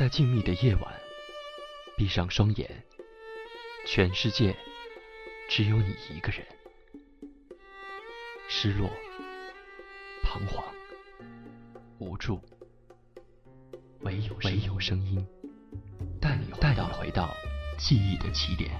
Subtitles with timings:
[0.00, 0.94] 在静谧的夜晚，
[1.94, 2.70] 闭上双眼，
[3.86, 4.56] 全世界
[5.46, 6.42] 只有你一个人。
[8.48, 8.88] 失落、
[10.22, 10.64] 彷徨、
[11.98, 12.40] 无助，
[14.00, 15.22] 唯有唯有声音
[16.18, 17.28] 带你带你回到
[17.76, 18.70] 记忆的起点。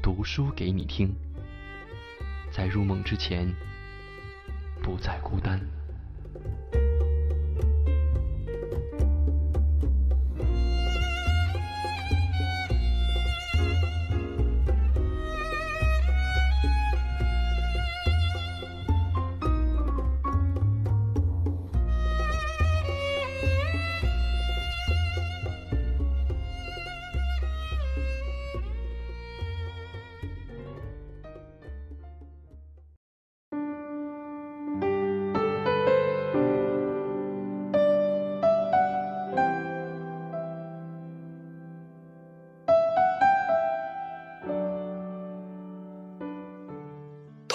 [0.00, 1.12] 读书给你听，
[2.52, 3.52] 在入梦之前，
[4.84, 5.58] 不再孤单。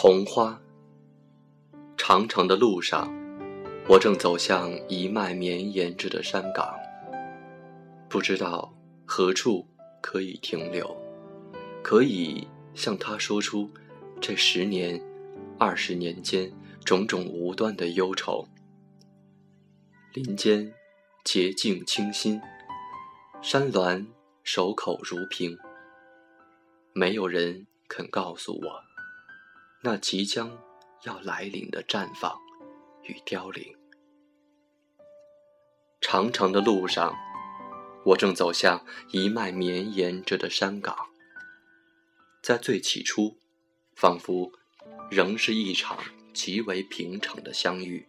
[0.02, 0.58] 桐花。
[1.98, 3.14] 长长的路上，
[3.86, 6.74] 我正走向一脉绵延着的山岗，
[8.08, 9.68] 不知道何处
[10.00, 10.96] 可以停留，
[11.84, 13.70] 可以向他说出
[14.22, 15.04] 这十年、
[15.58, 16.50] 二十年间
[16.86, 18.48] 种种无端的忧愁。
[20.14, 20.74] 林间
[21.26, 22.40] 洁净清新，
[23.42, 24.08] 山峦
[24.46, 25.58] 守口如瓶，
[26.94, 28.89] 没有人肯告诉我。
[29.82, 30.62] 那即将
[31.06, 32.38] 要来临的绽放
[33.04, 33.78] 与凋零。
[36.02, 37.16] 长长的路上，
[38.06, 40.98] 我正走向一脉绵延着的山岗。
[42.42, 43.38] 在最起初，
[43.96, 44.52] 仿佛
[45.10, 45.98] 仍是一场
[46.34, 48.06] 极为平常的相遇。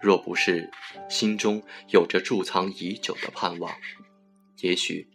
[0.00, 0.70] 若不是
[1.08, 3.74] 心中有着贮藏已久的盼望，
[4.60, 5.08] 也许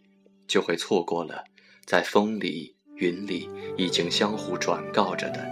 [0.45, 1.45] 就会错过了
[1.85, 2.75] 在风里。
[3.01, 5.43] 云里已经相互转告着的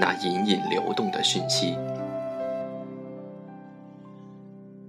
[0.00, 1.76] 那隐隐流动的讯息。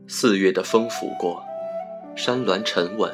[0.08, 1.44] 四月的风拂过，
[2.16, 3.14] 山峦沉稳，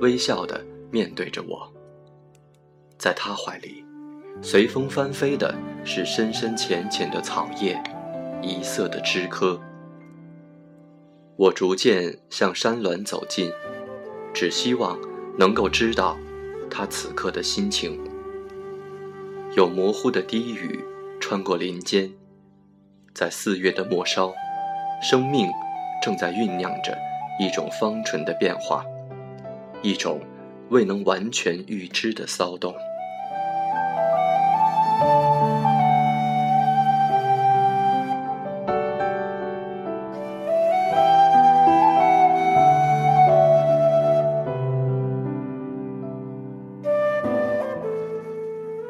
[0.00, 1.72] 微笑的面对着我。
[2.98, 3.82] 在他怀里，
[4.42, 5.54] 随风翻飞的
[5.84, 7.82] 是深深浅浅的草叶，
[8.42, 9.58] 一色的枝柯。
[11.36, 13.50] 我逐渐向山峦走近，
[14.34, 14.98] 只希望
[15.38, 16.16] 能够知道。
[16.70, 17.98] 他此刻的心情，
[19.56, 20.80] 有模糊的低语
[21.20, 22.12] 穿过林间，
[23.14, 24.34] 在四月的末梢，
[25.02, 25.48] 生命
[26.02, 26.96] 正在酝酿着
[27.38, 28.84] 一种芳醇的变化，
[29.82, 30.20] 一种
[30.68, 32.74] 未能完全预知的骚动。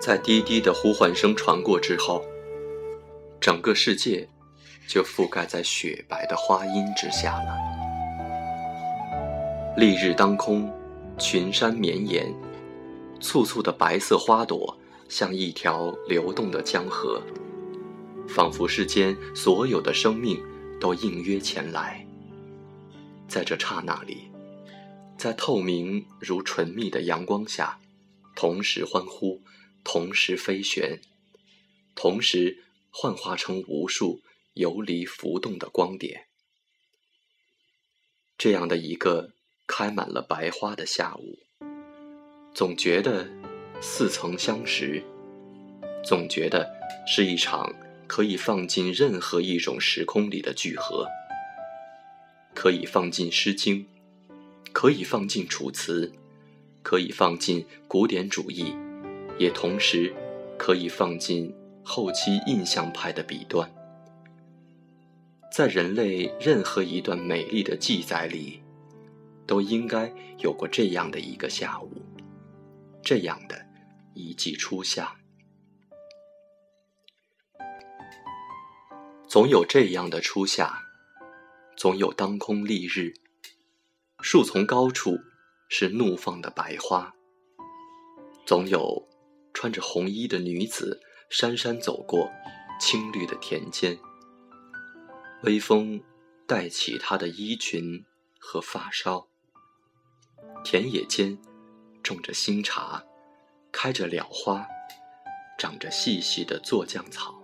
[0.07, 2.25] 在滴滴的呼唤声传过之后，
[3.41, 4.25] 整个世界
[4.87, 7.57] 就覆盖在雪白的花荫之下了。
[9.77, 10.73] 丽日当空，
[11.19, 12.33] 群山绵延，
[13.21, 14.79] 簇簇的白色花朵
[15.09, 17.21] 像一条流动的江河，
[18.29, 20.41] 仿佛世间所有的生命
[20.81, 22.07] 都应约前来。
[23.27, 24.31] 在这刹那里，
[25.19, 27.77] 在透明如纯蜜的阳光下，
[28.37, 29.43] 同时欢呼。
[29.89, 31.01] 同时飞旋，
[31.95, 34.21] 同时幻化成无数
[34.55, 36.27] 游离浮动的光点。
[38.37, 39.31] 这样的一个
[39.65, 41.39] 开满了白花的下午，
[42.53, 43.31] 总觉得
[43.81, 45.01] 似曾相识，
[46.05, 46.69] 总觉得
[47.07, 47.73] 是一场
[48.09, 51.07] 可以放进任何一种时空里的聚合，
[52.57, 53.87] 可以放进《诗经》，
[54.73, 56.09] 可以放进《楚辞》，
[56.83, 58.75] 可以放进古典主义。
[59.39, 60.15] 也同时
[60.59, 61.55] 可以放进
[61.85, 63.71] 后期印象派的笔端，
[65.53, 68.63] 在人类任何一段美丽的记载里，
[69.47, 71.91] 都应该有过这样的一个下午，
[73.03, 73.67] 这样的
[74.15, 75.15] 一季初夏，
[79.29, 80.83] 总有这样的初夏，
[81.77, 83.13] 总有当空丽日，
[84.21, 85.19] 树丛高处
[85.69, 87.15] 是怒放的白花，
[88.47, 89.07] 总有。
[89.57, 91.01] 穿着红衣的女子
[91.31, 92.31] 姗姗走过
[92.79, 93.99] 青绿的田间，
[95.45, 95.99] 微风
[96.47, 98.05] 带起她的衣裙
[98.39, 99.27] 和发梢。
[100.63, 101.39] 田野间
[102.03, 103.03] 种着新茶，
[103.73, 104.67] 开着蓼花，
[105.57, 107.43] 长着细细的做酱草。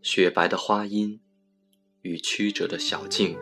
[0.00, 1.20] 雪白的花荫
[2.00, 3.38] 与曲折的小径，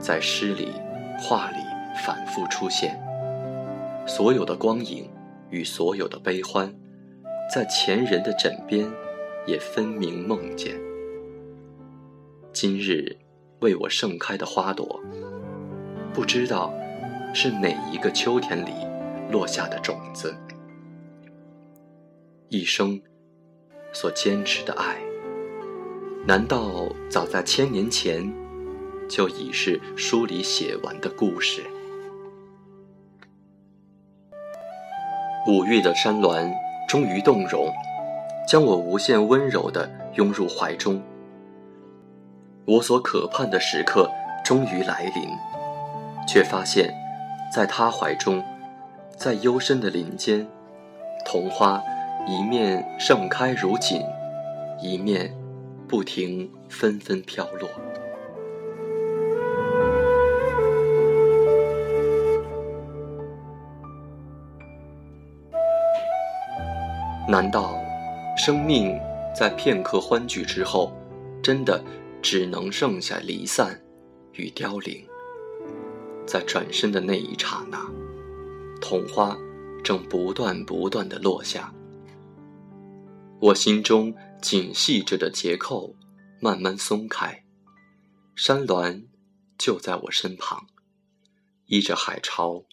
[0.00, 0.72] 在诗里、
[1.20, 1.58] 画里
[2.04, 3.13] 反复出现。
[4.06, 5.10] 所有的光影
[5.50, 6.72] 与所有的悲欢，
[7.52, 8.86] 在前人的枕边
[9.46, 10.78] 也分明梦见。
[12.52, 13.16] 今日
[13.60, 15.00] 为我盛开的花朵，
[16.12, 16.72] 不知道
[17.32, 18.72] 是哪一个秋天里
[19.30, 20.34] 落下的种子。
[22.50, 23.00] 一生
[23.92, 24.98] 所坚持的爱。
[26.26, 28.32] 难道早在千年前，
[29.08, 31.62] 就已是书里写完的故事？
[35.46, 36.52] 五月的山峦
[36.88, 37.72] 终于动容，
[38.48, 41.00] 将我无限温柔地拥入怀中。
[42.64, 44.10] 我所渴盼的时刻
[44.44, 45.28] 终于来临，
[46.26, 46.94] 却发现，
[47.52, 48.42] 在他怀中，
[49.16, 50.46] 在幽深的林间，
[51.26, 51.82] 桐花
[52.26, 54.02] 一面盛开如锦，
[54.80, 55.32] 一面。
[55.86, 57.68] 不停纷纷飘落，
[67.26, 67.80] 难道
[68.36, 69.00] 生命
[69.34, 70.92] 在片刻欢聚之后，
[71.42, 71.82] 真的
[72.22, 73.82] 只能剩下离散
[74.34, 75.04] 与凋零？
[76.26, 77.90] 在转身的那一刹那，
[78.80, 79.36] 桐花
[79.82, 81.72] 正不断不断的落下，
[83.40, 84.14] 我心中。
[84.42, 85.94] 紧系着的结扣
[86.38, 87.46] 慢慢松开，
[88.36, 89.06] 山峦
[89.56, 90.66] 就在我身旁，
[91.64, 92.66] 依着海潮，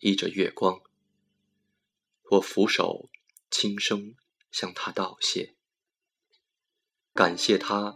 [0.00, 0.82] 依着月光。
[2.32, 3.08] 我俯首
[3.50, 4.14] 轻声
[4.50, 5.54] 向他道谢，
[7.14, 7.94] 感谢他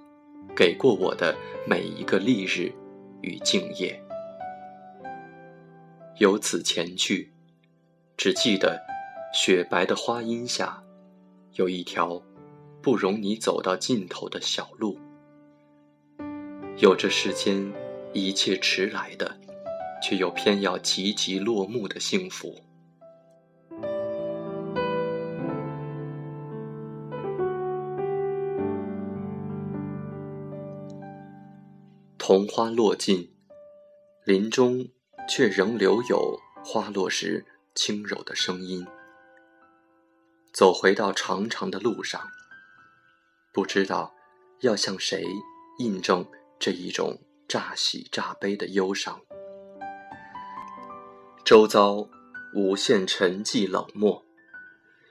[0.56, 2.72] 给过我的每一个历日
[3.22, 4.02] 与敬业。
[6.18, 7.32] 由此前去，
[8.16, 8.80] 只记得
[9.34, 10.82] 雪白的花荫下
[11.54, 12.22] 有一条。
[12.82, 14.98] 不容你走到尽头的小路，
[16.78, 17.72] 有着世间
[18.12, 19.38] 一切迟来的，
[20.02, 22.60] 却又偏要急急落幕的幸福。
[32.32, 33.30] 桐花落尽，
[34.24, 34.88] 林中
[35.28, 37.44] 却仍留有花落时
[37.74, 38.86] 轻柔的声音。
[40.50, 42.22] 走回到长长的路上。
[43.52, 44.14] 不知道
[44.60, 45.26] 要向谁
[45.78, 46.26] 印证
[46.58, 49.20] 这一种乍喜乍悲的忧伤。
[51.44, 52.08] 周遭
[52.54, 54.24] 无限沉寂冷漠，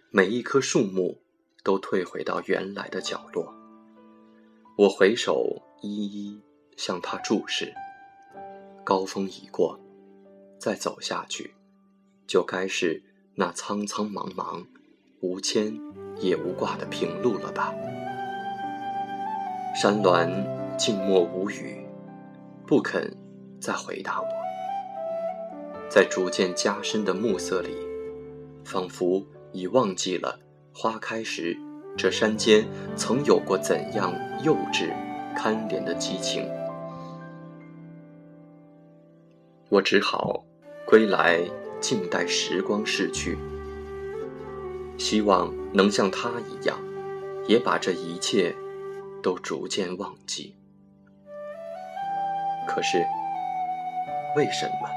[0.09, 1.21] 每一棵树木
[1.63, 3.53] 都退回到原来的角落。
[4.75, 6.41] 我回首一一
[6.81, 7.71] 向他注视。
[8.83, 9.79] 高峰已过，
[10.57, 11.53] 再走下去，
[12.25, 13.03] 就该是
[13.35, 14.65] 那苍苍茫茫、
[15.19, 15.79] 无牵
[16.17, 17.71] 也无挂的平路了吧。
[19.75, 20.27] 山峦
[20.75, 21.85] 静默无语，
[22.65, 23.15] 不肯
[23.59, 24.27] 再回答我。
[25.87, 27.77] 在逐渐加深的暮色里，
[28.65, 30.39] 仿佛已忘记了
[30.73, 31.55] 花开时
[31.95, 34.11] 这山间曾有过怎样
[34.43, 34.91] 幼稚、
[35.35, 36.49] 堪怜的激情。
[39.71, 40.43] 我只好
[40.85, 41.39] 归来，
[41.79, 43.37] 静待时光逝去，
[44.97, 46.77] 希望能像他一样，
[47.47, 48.53] 也把这一切。
[49.23, 50.55] 都逐渐忘记，
[52.67, 53.05] 可是
[54.35, 54.89] 为什么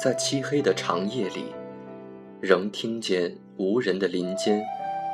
[0.00, 1.52] 在漆黑的长夜里，
[2.40, 4.64] 仍听见无人的林间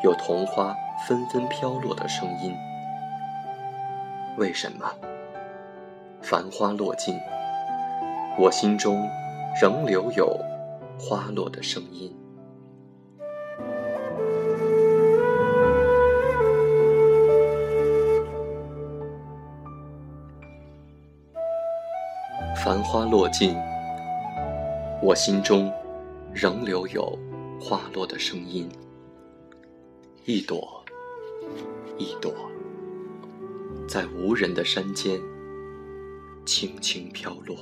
[0.04, 0.76] 有桐花
[1.08, 2.54] 纷纷飘落的声音？
[4.36, 4.94] 为什么
[6.20, 7.18] 繁花落尽，
[8.38, 9.08] 我心中
[9.60, 10.38] 仍留有
[10.98, 12.14] 花落的声音？
[22.62, 23.56] 繁花落尽，
[25.02, 25.72] 我心中
[26.34, 27.18] 仍留有
[27.58, 28.68] 花落的声音，
[30.26, 30.84] 一朵
[31.96, 32.34] 一朵，
[33.88, 35.18] 在无人的山间
[36.44, 37.56] 轻轻飘落。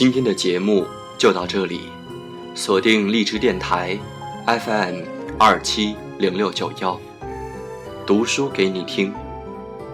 [0.00, 0.86] 今天的节目
[1.18, 1.82] 就到这里，
[2.54, 3.98] 锁定荔枝电台
[4.46, 5.02] FM
[5.38, 6.98] 二七零六九幺，
[8.06, 9.12] 读书给你听，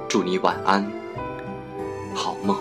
[0.08, 0.88] 祝你晚安，
[2.14, 2.56] 好梦。